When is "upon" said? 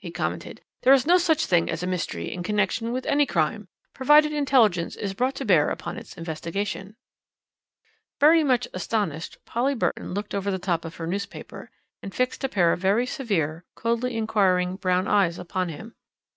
5.70-5.96, 15.38-15.68